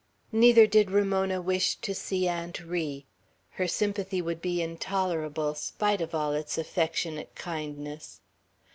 Neither 0.31 0.65
did 0.65 0.89
Ramona 0.89 1.39
wish 1.43 1.75
to 1.75 1.93
see 1.93 2.27
Aunt 2.27 2.59
Ri. 2.61 3.05
Her 3.51 3.67
sympathy 3.67 4.19
would 4.19 4.41
be 4.41 4.59
intolerable, 4.59 5.53
spite 5.53 6.01
of 6.01 6.15
all 6.15 6.33
its 6.33 6.57
affectionate 6.57 7.35
kindliness. 7.35 8.19